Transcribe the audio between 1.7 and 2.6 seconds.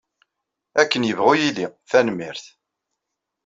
tanemmirt.